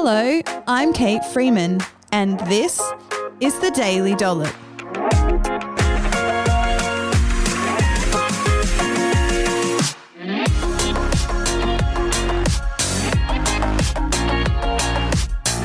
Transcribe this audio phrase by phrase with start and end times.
[0.00, 1.80] Hello, I'm Kate Freeman,
[2.12, 2.80] and this
[3.40, 4.54] is the Daily Dollop.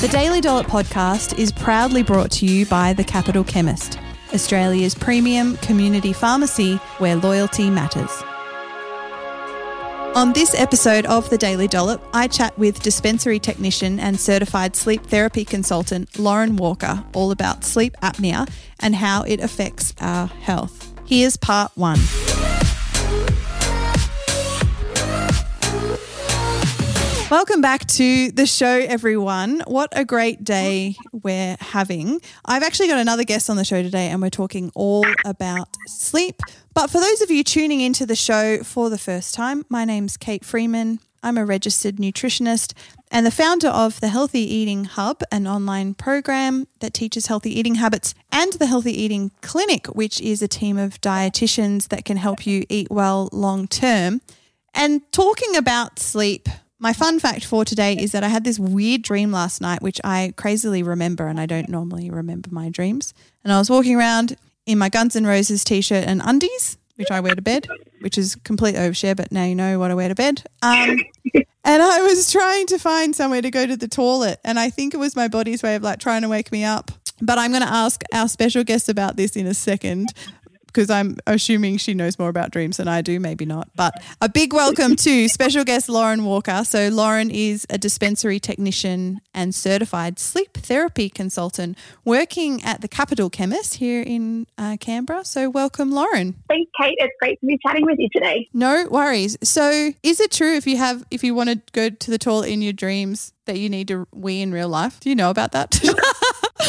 [0.01, 3.99] The Daily Dollop podcast is proudly brought to you by The Capital Chemist,
[4.33, 8.22] Australia's premium community pharmacy where loyalty matters.
[10.15, 15.03] On this episode of The Daily Dollop, I chat with dispensary technician and certified sleep
[15.07, 18.47] therapy consultant Lauren Walker all about sleep apnea
[18.79, 20.93] and how it affects our health.
[21.07, 21.97] Here's part one.
[27.33, 29.63] Welcome back to the show, everyone.
[29.65, 32.21] What a great day we're having.
[32.45, 36.39] I've actually got another guest on the show today, and we're talking all about sleep.
[36.75, 40.15] But for those of you tuning into the show for the first time, my name's
[40.15, 40.99] Kate Freeman.
[41.23, 42.73] I'm a registered nutritionist
[43.09, 47.75] and the founder of the Healthy Eating Hub, an online program that teaches healthy eating
[47.75, 52.45] habits, and the Healthy Eating Clinic, which is a team of dietitians that can help
[52.45, 54.21] you eat well long term.
[54.75, 56.47] And talking about sleep,
[56.83, 60.01] my fun fact for today is that I had this weird dream last night, which
[60.03, 63.13] I crazily remember, and I don't normally remember my dreams.
[63.41, 67.09] And I was walking around in my Guns N' Roses t shirt and undies, which
[67.09, 67.69] I wear to bed,
[68.01, 70.43] which is complete overshare, but now you know what I wear to bed.
[70.61, 70.97] Um,
[71.63, 74.93] and I was trying to find somewhere to go to the toilet, and I think
[74.93, 76.91] it was my body's way of like trying to wake me up.
[77.21, 80.09] But I'm going to ask our special guest about this in a second
[80.73, 83.69] because I'm assuming she knows more about dreams than I do, maybe not.
[83.75, 86.63] But a big welcome to special guest Lauren Walker.
[86.63, 93.29] So, Lauren is a dispensary technician and certified sleep therapy consultant working at the Capital
[93.29, 95.23] Chemist here in uh, Canberra.
[95.23, 96.35] So, welcome, Lauren.
[96.49, 96.95] Thanks, Kate.
[96.97, 98.49] It's great to be chatting with you today.
[98.53, 99.37] No worries.
[99.43, 102.49] So, is it true if you have, if you want to go to the toilet
[102.49, 104.99] in your dreams, that you need to wee in real life?
[104.99, 105.71] Do you know about that?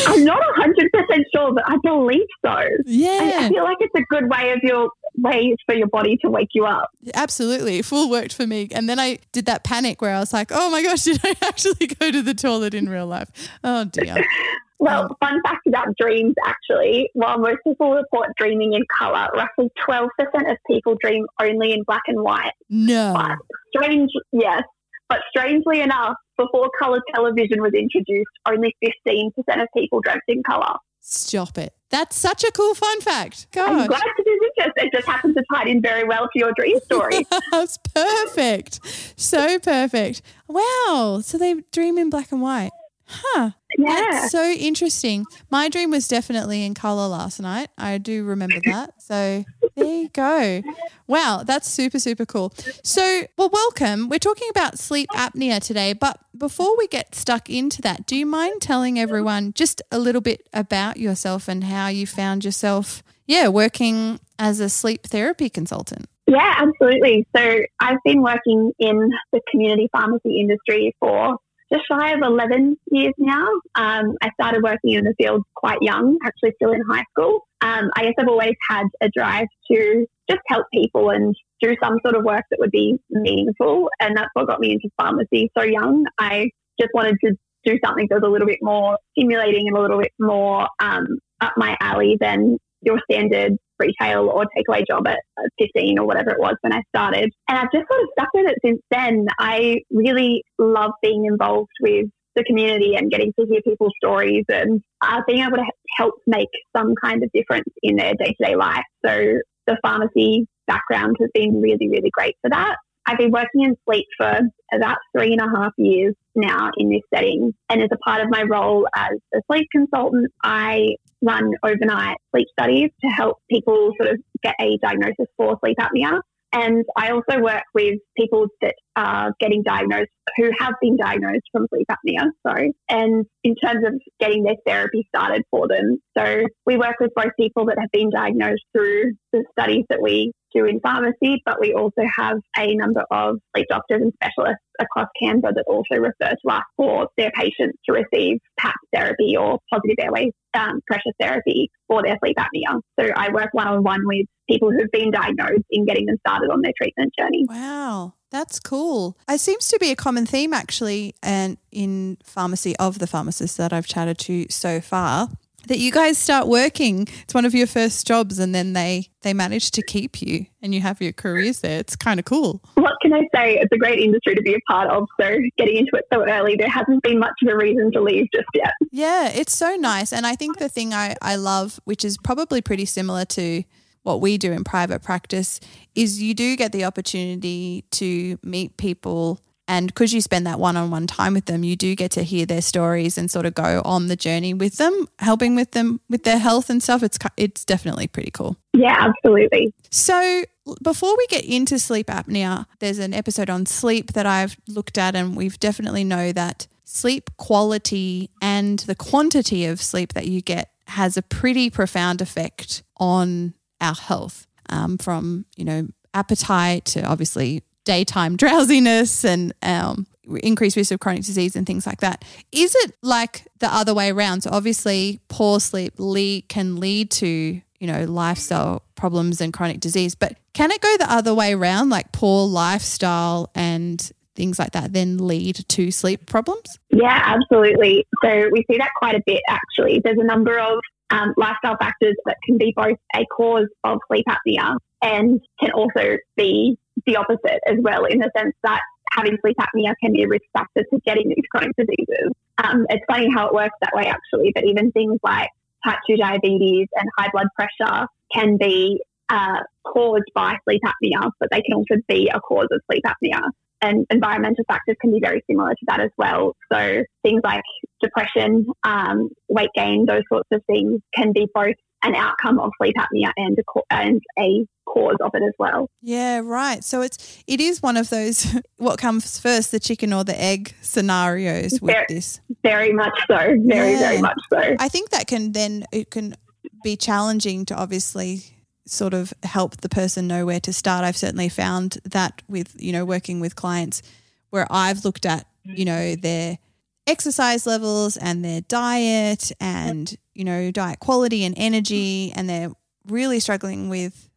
[0.07, 2.57] I'm not 100% sure, but I believe so.
[2.87, 3.09] Yeah.
[3.41, 6.29] I, I feel like it's a good way of your way for your body to
[6.31, 6.91] wake you up.
[7.15, 7.81] Absolutely.
[7.83, 8.69] Full worked for me.
[8.73, 11.35] And then I did that panic where I was like, oh my gosh, did I
[11.43, 13.29] actually go to the toilet in real life?
[13.63, 14.25] Oh dear.
[14.81, 15.17] Well, Oh.
[15.25, 20.09] fun fact about dreams actually, while most people report dreaming in colour, roughly 12%
[20.51, 22.53] of people dream only in black and white.
[22.69, 23.15] No.
[23.17, 23.39] But
[23.75, 24.63] strange, yes,
[25.09, 29.31] but strangely enough, before colour television was introduced, only 15%
[29.63, 30.75] of people dreamt in colour.
[31.01, 31.75] Stop it.
[31.91, 33.47] That's such a cool fun fact.
[33.55, 34.73] I'm glad to do this.
[34.77, 37.27] It just happens to tie in very well to your dream story.
[37.53, 38.81] That's perfect.
[39.21, 40.23] So perfect.
[40.49, 41.21] Wow.
[41.23, 42.71] So they dream in black and white.
[43.07, 43.51] Huh.
[43.79, 43.95] yeah.
[44.11, 45.27] That's so interesting.
[45.51, 47.69] My dream was definitely in color last night.
[47.77, 49.03] I do remember that.
[49.03, 49.45] So
[49.77, 50.63] there you go.
[51.07, 52.53] Wow, that's super, super cool.
[52.83, 54.09] So, well, welcome.
[54.09, 58.27] We're talking about sleep apnea today, but before we get stuck into that, do you
[58.27, 63.49] mind telling everyone just a little bit about yourself and how you found yourself, yeah,
[63.49, 66.07] working as a sleep therapy consultant?
[66.27, 67.27] Yeah, absolutely.
[67.37, 71.37] So I've been working in the community pharmacy industry for
[71.73, 73.47] just shy of 11 years now.
[73.75, 77.41] Um, I started working in the field quite young, actually still in high school.
[77.61, 81.99] Um, I guess I've always had a drive to just help people and do some
[82.03, 83.89] sort of work that would be meaningful.
[84.01, 86.05] And that's what got me into pharmacy so young.
[86.19, 87.33] I just wanted to
[87.65, 91.19] do something that was a little bit more stimulating and a little bit more um,
[91.41, 96.31] up my alley than your standard retail or takeaway job at uh, 15 or whatever
[96.31, 97.33] it was when I started.
[97.49, 99.27] And I've just sort of stuck with it since then.
[99.39, 104.83] I really love being involved with the community and getting to hear people's stories and
[105.03, 105.65] uh, being able to
[105.97, 108.85] help make some kind of difference in their day to day life.
[109.05, 112.77] So the pharmacy background has been really, really great for that.
[113.07, 114.41] I've been working in sleep for
[114.73, 117.53] about three and a half years now in this setting.
[117.69, 122.49] And as a part of my role as a sleep consultant, I run overnight sleep
[122.59, 126.21] studies to help people sort of get a diagnosis for sleep apnea.
[126.53, 131.67] And I also work with people that are getting diagnosed who have been diagnosed from
[131.69, 132.27] sleep apnea.
[132.47, 132.73] Sorry.
[132.89, 135.99] And in terms of getting their therapy started for them.
[136.17, 140.33] So we work with both people that have been diagnosed through the studies that we
[140.55, 145.09] do in pharmacy, but we also have a number of sleep doctors and specialists across
[145.21, 149.97] Canberra that also refer to us for their patients to receive PAP therapy or positive
[149.99, 152.81] airway um, pressure therapy for their sleep apnea.
[152.99, 156.51] So I work one on one with people who've been diagnosed in getting them started
[156.51, 157.47] on their treatment journey.
[157.49, 159.17] Wow, that's cool.
[159.29, 163.73] It seems to be a common theme actually, and in pharmacy of the pharmacists that
[163.73, 165.29] I've chatted to so far.
[165.69, 167.07] That you guys start working.
[167.23, 170.75] It's one of your first jobs, and then they they manage to keep you, and
[170.75, 171.81] you have your careers there.
[171.81, 172.61] It's kind of cool.
[172.75, 173.59] What can I say?
[173.59, 175.09] It's a great industry to be a part of.
[175.21, 178.27] So getting into it so early, there hasn't been much of a reason to leave
[178.35, 178.73] just yet.
[178.91, 182.61] Yeah, it's so nice, and I think the thing I I love, which is probably
[182.61, 183.65] pretty similar to
[184.03, 185.61] what we do in private practice,
[185.95, 190.77] is you do get the opportunity to meet people and because you spend that one
[190.77, 193.55] on one time with them, you do get to hear their stories and sort of
[193.55, 197.03] go on the journey with them, helping with them with their health and stuff.
[197.03, 198.57] It's, it's definitely pretty cool.
[198.75, 199.73] Yeah, absolutely.
[199.91, 200.45] So,
[200.83, 205.15] before we get into sleep apnea, there's an episode on sleep that I've looked at,
[205.15, 210.71] and we've definitely know that sleep quality and the quantity of sleep that you get
[210.89, 217.63] has a pretty profound effect on our health um, from, you know, appetite to obviously
[217.85, 220.07] daytime drowsiness and um,
[220.43, 222.25] increased risk of chronic disease and things like that.
[222.53, 224.43] Is it like the other way around?
[224.43, 230.15] So obviously, poor sleep lead, can lead to you know lifestyle problems and chronic disease,
[230.15, 231.91] but can it go the other way around?
[231.91, 236.79] Like poor lifestyle and things like that then lead to sleep problems?
[236.91, 238.07] Yeah, absolutely.
[238.23, 240.01] So we see that quite a bit actually.
[240.03, 240.79] There's a number of
[241.11, 246.17] um, lifestyle factors that can be both a cause of sleep apnea and can also
[246.37, 248.81] be the opposite as well, in the sense that
[249.13, 252.33] having sleep apnea can be a risk factor to getting these chronic diseases.
[252.63, 255.51] Um, it's funny how it works that way, actually, but even things like
[255.85, 261.49] type 2 diabetes and high blood pressure can be uh, caused by sleep apnea, but
[261.51, 263.43] they can also be a cause of sleep apnea.
[263.83, 266.57] And environmental factors can be very similar to that as well.
[266.73, 267.63] So things like
[268.01, 272.95] depression, um, weight gain, those sorts of things can be both an outcome of sleep
[272.99, 275.91] apnea and a, and a cause of it as well.
[276.01, 276.85] Yeah, right.
[276.85, 278.47] So it's it is one of those
[278.79, 282.41] what comes first, the chicken or the egg scenarios with very, this.
[282.63, 283.37] Very much so.
[283.37, 283.99] Very yeah.
[283.99, 284.77] very much so.
[284.79, 286.37] I think that can then it can
[286.85, 288.43] be challenging to obviously
[288.87, 291.05] sort of help the person know where to start.
[291.05, 294.03] I've certainly found that with you know working with clients
[294.51, 296.59] where I've looked at you know their
[297.07, 302.71] exercise levels and their diet and you know diet quality and energy and they're
[303.07, 304.31] really struggling with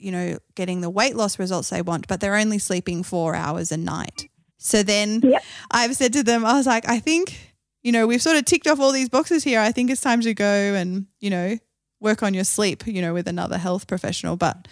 [0.00, 3.70] you know getting the weight loss results they want but they're only sleeping 4 hours
[3.72, 5.42] a night so then yep.
[5.70, 8.66] i've said to them i was like i think you know we've sort of ticked
[8.66, 11.56] off all these boxes here i think it's time to go and you know
[12.00, 14.66] work on your sleep you know with another health professional but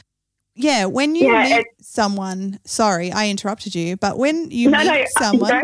[0.59, 4.87] yeah, when you yeah, meet someone, sorry, I interrupted you, but when you no, meet
[4.87, 5.63] no, someone,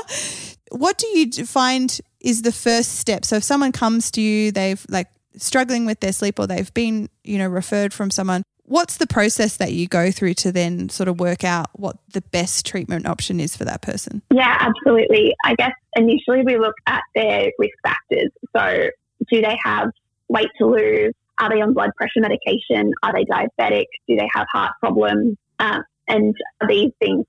[0.72, 3.24] what do you find is the first step?
[3.24, 5.06] So if someone comes to you, they've like
[5.36, 9.56] struggling with their sleep or they've been, you know, referred from someone, what's the process
[9.56, 13.40] that you go through to then sort of work out what the best treatment option
[13.40, 14.22] is for that person?
[14.32, 15.34] Yeah, absolutely.
[15.44, 18.30] I guess initially we look at their risk factors.
[18.56, 18.90] So
[19.30, 19.90] do they have
[20.28, 21.12] weight to lose?
[21.38, 22.92] Are they on blood pressure medication?
[23.02, 23.86] Are they diabetic?
[24.08, 25.36] Do they have heart problems?
[25.58, 27.24] Um, and are these things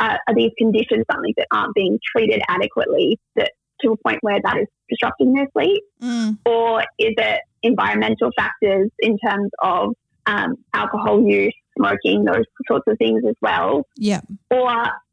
[0.00, 4.40] uh, are these conditions something that aren't being treated adequately that to a point where
[4.42, 5.82] that is disrupting their sleep?
[6.02, 6.38] Mm.
[6.46, 9.94] Or is it environmental factors in terms of
[10.26, 13.86] um, alcohol use, smoking, those sorts of things as well?
[13.96, 14.20] Yeah.
[14.50, 14.70] Or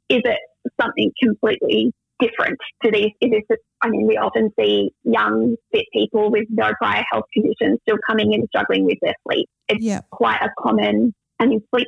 [0.09, 0.39] is it
[0.79, 3.11] something completely different to these?
[3.19, 7.79] Is this, I mean, we often see young, fit people with no prior health conditions
[7.81, 9.49] still coming in struggling with their sleep.
[9.67, 10.01] It's yeah.
[10.11, 11.87] quite a common I mean, sleep,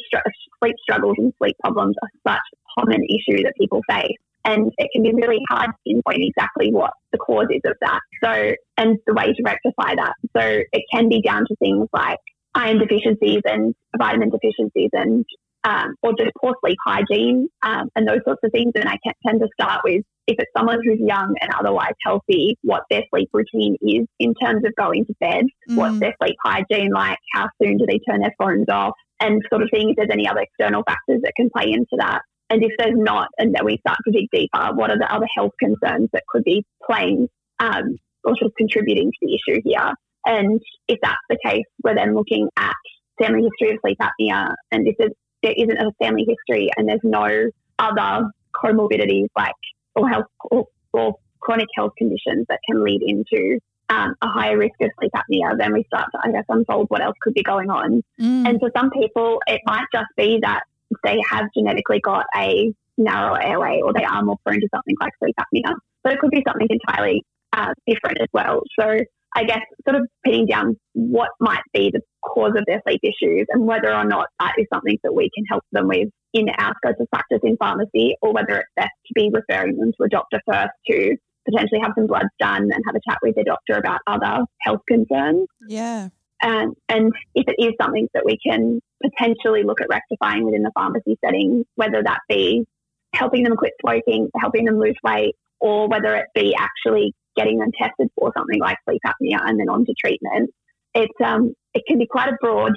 [0.59, 4.17] sleep struggles and sleep problems are such a common issue that people face.
[4.45, 7.99] And it can be really hard to pinpoint exactly what the cause is of that.
[8.23, 10.13] So, and the way to rectify that.
[10.35, 12.19] So, it can be down to things like
[12.55, 15.25] iron deficiencies and vitamin deficiencies and
[15.63, 18.73] um, or just poor sleep hygiene um, and those sorts of things.
[18.75, 22.83] And I tend to start with if it's someone who's young and otherwise healthy, what
[22.89, 25.75] their sleep routine is in terms of going to bed, mm.
[25.75, 29.61] what's their sleep hygiene like, how soon do they turn their phones off, and sort
[29.61, 32.21] of seeing if there's any other external factors that can play into that.
[32.49, 35.27] And if there's not, and then we start to dig deeper, what are the other
[35.35, 37.27] health concerns that could be playing
[37.59, 39.93] um, or sort of contributing to the issue here?
[40.25, 42.75] And if that's the case, we're then looking at
[43.21, 44.53] family history of sleep apnea.
[44.71, 47.49] And if there isn't a family history and there's no
[47.79, 49.53] other comorbidities like
[49.95, 54.75] or health or, or chronic health conditions that can lead into um, a higher risk
[54.81, 57.69] of sleep apnea, then we start to, I guess, unfold what else could be going
[57.69, 58.01] on.
[58.19, 58.47] Mm.
[58.47, 60.61] And for some people, it might just be that
[61.03, 65.11] they have genetically got a narrow airway or they are more prone to something like
[65.19, 65.73] sleep apnea.
[66.03, 68.61] But it could be something entirely uh, different as well.
[68.79, 68.97] So
[69.35, 73.47] I guess sort of pinning down what might be the cause of their sleep issues
[73.49, 76.73] and whether or not that is something that we can help them with in our
[76.77, 80.09] scope of practice in pharmacy or whether it's best to be referring them to a
[80.09, 81.15] doctor first to
[81.49, 84.81] potentially have some bloods done and have a chat with their doctor about other health
[84.87, 85.47] concerns.
[85.67, 86.09] Yeah.
[86.41, 90.71] And, and if it is something that we can potentially look at rectifying within the
[90.73, 92.65] pharmacy setting, whether that be
[93.13, 97.71] helping them quit smoking, helping them lose weight, or whether it be actually getting them
[97.79, 100.51] tested for something like sleep apnea and then on to treatment,
[100.93, 102.73] it's, um, it can be quite a broad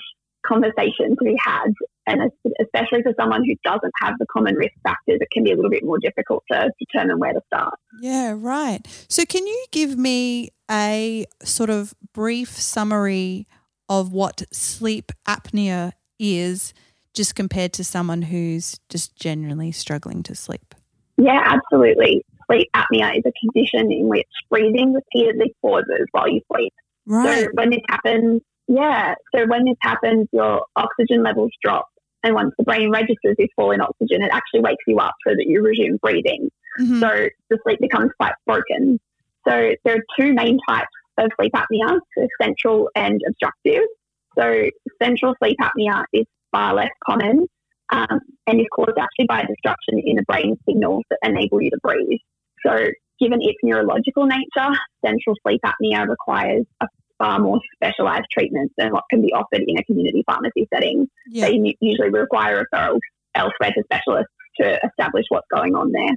[0.47, 1.73] conversation to be had.
[2.07, 5.57] And especially for someone who doesn't have the common risk factors, it can be a
[5.57, 7.75] little bit more difficult to determine where to start.
[8.01, 8.81] Yeah, right.
[9.09, 13.49] So, can you give me a sort of brief summary
[13.89, 16.73] of what sleep apnea is,
[17.13, 20.75] just compared to someone who's just generally struggling to sleep?
[21.17, 22.25] Yeah, absolutely.
[22.51, 26.73] Sleep apnea is a condition in which breathing repeatedly pauses while you sleep.
[27.07, 27.45] Right.
[27.45, 29.15] So, when this happens, yeah.
[29.35, 31.87] So when this happens, your oxygen levels drop.
[32.23, 35.35] And once the brain registers this fall in oxygen, it actually wakes you up so
[35.35, 36.51] that you resume breathing.
[36.81, 37.01] Mhm.
[37.01, 38.99] So the sleep becomes quite broken.
[39.47, 40.89] So there are two main types
[41.19, 43.85] of sleep apnea, so central and obstructive.
[44.37, 44.69] So
[45.01, 47.47] central sleep apnea is far less common
[47.93, 51.71] um, and is caused actually by a disruption in the brain signals that enable you
[51.71, 52.19] to breathe.
[52.67, 52.77] So
[53.21, 56.87] given its neurological nature, central sleep apnea requires a
[57.19, 61.07] far more specialised treatment than what can be offered in a community pharmacy setting.
[61.29, 61.47] yeah.
[61.47, 62.99] They usually require referrals
[63.35, 66.11] elsewhere to specialists to establish what's going on there.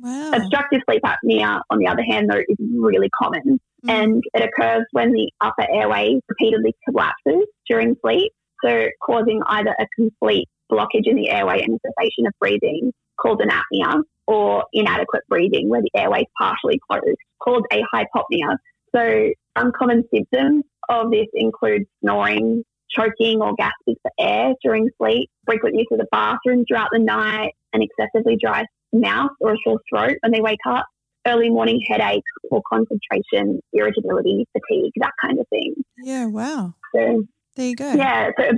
[0.00, 0.30] Wow.
[0.32, 3.90] Obstructive sleep apnea, on the other hand, though, is really common Mm.
[3.92, 8.32] and it occurs when the upper airway repeatedly collapses during sleep,
[8.64, 13.50] so causing either a complete blockage in the airway and cessation of breathing called an
[13.50, 18.56] apnea, or inadequate breathing where the airway is partially closed called a hypopnea.
[18.94, 25.76] So uncommon symptoms of this include snoring, choking or gasping for air during sleep, frequent
[25.76, 30.16] use of the bathroom throughout the night, an excessively dry mouth or a sore throat
[30.20, 30.86] when they wake up,
[31.26, 35.74] early morning headaches or concentration, irritability, fatigue, that kind of thing.
[36.02, 36.26] yeah.
[36.26, 36.74] Wow.
[36.94, 37.24] So
[37.56, 37.92] There you go.
[37.92, 38.50] yeah, so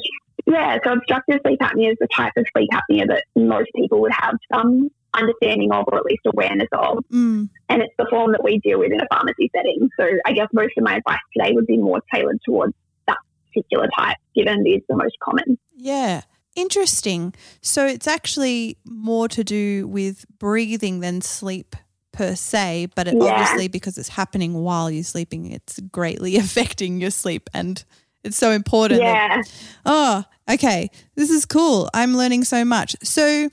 [0.50, 4.12] yeah, so obstructive sleep apnea is the type of sleep apnea that most people would
[4.12, 6.99] have some understanding of or at least awareness of.
[7.12, 7.49] Mm.
[7.69, 9.88] And it's the form that we deal with in a pharmacy setting.
[9.99, 12.75] So I guess most of my advice today would be more tailored towards
[13.07, 15.59] that particular type, given it is the most common.
[15.75, 16.23] Yeah.
[16.57, 17.35] Interesting.
[17.61, 21.76] So it's actually more to do with breathing than sleep
[22.12, 23.25] per se, but it Yeah.
[23.25, 27.85] obviously because it's happening while you're sleeping, it's greatly affecting your sleep and
[28.25, 29.00] it's so important.
[29.00, 29.43] Yeah.
[29.87, 30.91] oh, okay.
[31.15, 31.89] This is cool.
[31.95, 32.97] I'm learning so much.
[33.03, 33.50] So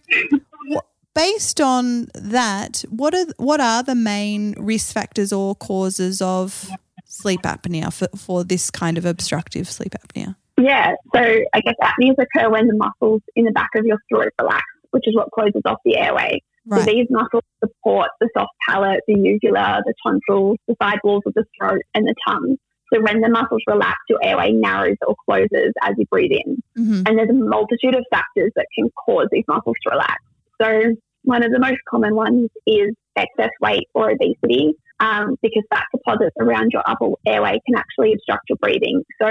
[1.16, 6.70] based on that, what are what are the main risk factors or causes of
[7.06, 10.36] sleep apnea for, for this kind of obstructive sleep apnea?
[10.60, 14.34] Yeah, so I guess apneas occur when the muscles in the back of your throat
[14.40, 16.42] relax, which is what closes off the airway.
[16.70, 21.34] So these muscles support the soft palate, the uvula, the tonsils, the side walls of
[21.34, 22.58] the throat, and the tongue.
[22.94, 26.62] So when the muscles relax, your airway narrows or closes as you breathe in.
[26.76, 30.24] hmm And there's a multitude of factors that can cause these muscles to relax.
[30.62, 35.86] So one of the most common ones is excess weight or obesity, um, because fat
[35.94, 39.04] deposits around your upper airway can actually obstruct your breathing.
[39.22, 39.28] So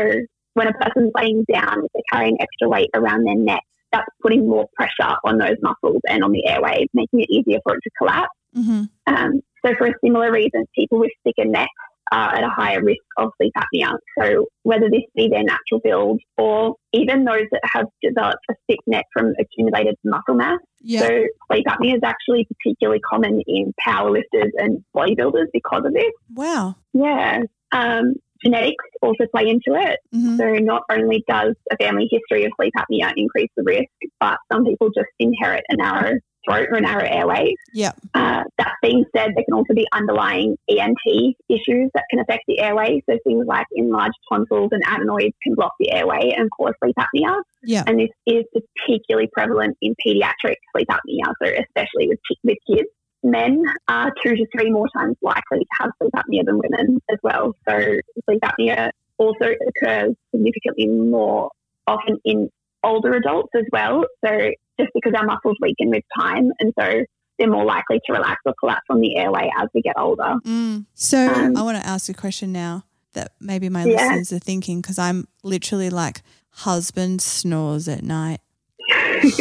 [0.54, 4.48] when a person's laying down, if they're carrying extra weight around their neck, that's putting
[4.48, 7.90] more pressure on those muscles and on the airway, making it easier for it to
[7.98, 8.28] collapse.
[8.54, 11.70] hmm Um, so for a similar reason, people with thicker necks
[12.12, 13.96] are at a higher risk of sleep apnea.
[14.18, 18.80] So whether this be their natural build or even those that have developed a thick
[18.86, 20.58] neck from accumulated muscle mass.
[20.80, 21.00] Yeah.
[21.00, 21.08] So
[21.50, 26.12] sleep apnea is actually particularly common in powerlifters and bodybuilders because of this.
[26.34, 26.76] wow.
[26.92, 27.40] Yeah.
[27.72, 29.98] Um, genetics also play into it.
[30.12, 34.38] hmm So not only does a family history of sleep apnea increase the risk, but
[34.52, 37.54] some people just inherit a narrow throat or a narrow airway.
[37.72, 37.92] Yeah.
[38.14, 42.60] Uh, that being said, there can also be underlying ENT issues that can affect the
[42.60, 43.02] airway.
[43.08, 47.40] So things like enlarged tonsils and adenoids can block the airway and cause sleep apnea.
[47.62, 47.84] Yeah.
[47.86, 48.44] And this is
[48.76, 52.88] particularly prevalent in pediatric sleep apnea, so especially with, with kids.
[53.22, 57.18] Men are two to three more times likely to have sleep apnea than women as
[57.22, 57.54] well.
[57.68, 57.78] So
[58.24, 61.50] sleep apnea also occurs significantly more
[61.86, 62.48] often in
[62.86, 64.04] older adults as well.
[64.24, 64.30] So
[64.80, 67.02] just because our muscles weaken with time, and so
[67.38, 70.36] they're more likely to relax or collapse on the airway as we get older.
[70.44, 70.86] Mm.
[70.94, 73.96] So Um, I want to ask a question now that maybe my Yeah.
[73.96, 78.40] listeners are thinking because I'm literally like, husband snores at night,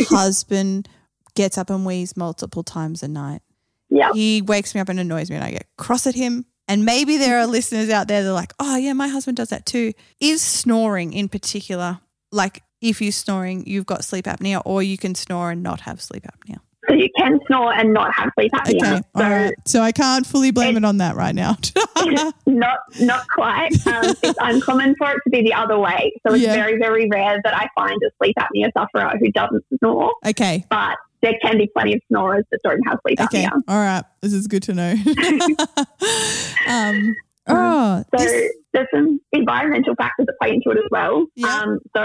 [0.09, 0.87] husband
[1.35, 3.41] gets up and wheezes multiple times a night.
[3.89, 4.09] Yeah.
[4.13, 6.45] He wakes me up and annoys me, and I get cross at him.
[6.67, 9.49] And maybe there are listeners out there that are like, oh, yeah, my husband does
[9.49, 9.93] that too.
[10.19, 11.99] Is snoring in particular,
[12.31, 16.01] like if you're snoring, you've got sleep apnea, or you can snore and not have
[16.01, 16.57] sleep apnea?
[16.87, 18.75] So you can snore and not have sleep apnea.
[18.81, 19.53] Okay, so right.
[19.65, 21.57] So I can't fully blame It- it on that right now.
[22.45, 23.71] not not quite.
[23.87, 26.13] Um, it's uncommon for it to be the other way.
[26.27, 26.53] So it's Yeah.
[26.53, 30.13] very very rare that I find a sleep apnea sufferer who doesn't snore.
[30.27, 33.61] okay, But there can be plenty of snorers that don't have sleep okay, apnea.
[33.67, 34.03] all right.
[34.21, 34.91] This is good to know.
[36.67, 37.15] um,
[37.47, 41.25] oh, So this- there's some environmental factors that play into it as well.
[41.35, 41.47] Yeah.
[41.47, 42.03] Um, so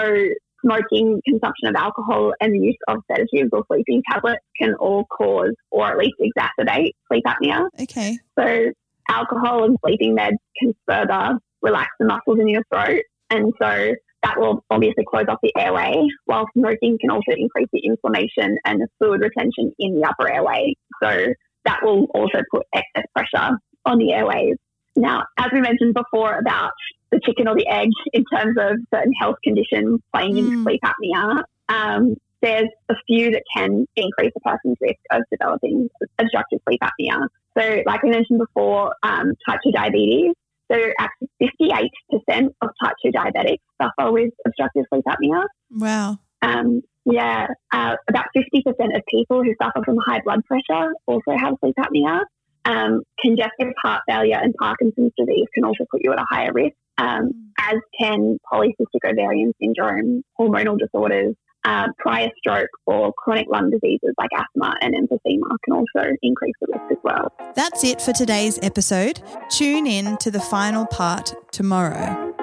[0.64, 5.55] smoking, consumption of alcohol, and the use of sedatives or sleeping tablets can all cause
[5.71, 7.69] or at least exacerbate sleep apnea.
[7.81, 8.73] okay, So
[9.09, 14.38] alcohol and sleeping meds can further relax the muscles in your throat, and so that
[14.38, 15.95] will obviously close off the airway.
[16.26, 20.75] While smoking can also increase the inflammation and the fluid retention in the upper airway.
[21.02, 21.33] So
[21.64, 24.57] that will also put excess pressure on the airways.
[24.97, 26.73] Now, as we mentioned before about
[27.11, 30.62] the chicken or the egg in terms of certain health conditions playing into Mm.
[30.64, 35.88] sleep apnea, um, there's a few that can increase a person's risk of developing
[36.19, 37.26] obstructive sleep apnea.
[37.59, 40.35] So, like we mentioned before, um, type 2 diabetes.
[40.73, 45.45] So, actually, 58% of type 2 diabetics suffer with obstructive sleep apnea.
[45.71, 51.33] wow, Um, yeah, uh, about 50% of people who suffer from high blood pressure also
[51.37, 52.25] have sleep apnea.
[52.64, 56.76] Um, congestive heart failure and Parkinson's disease can also put you at a higher risk,
[57.00, 64.14] um, as can polycystic ovarian syndrome, hormonal disorders, uh, prior stroke, or chronic lung diseases
[64.19, 67.33] like asthma and emphysema can also increase the risk as well.
[67.54, 69.21] That's it for today's episode.
[69.50, 72.35] Tune in to the final part tomorrow.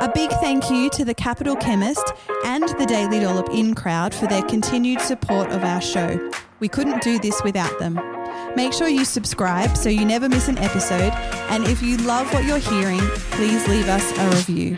[0.00, 2.12] A big thank you to the Capital Chemist
[2.44, 6.30] and the Daily Dollop In crowd for their continued support of our show.
[6.58, 7.98] We couldn't do this without them.
[8.56, 11.12] Make sure you subscribe so you never miss an episode.
[11.50, 13.00] And if you love what you're hearing,
[13.32, 14.76] please leave us a review.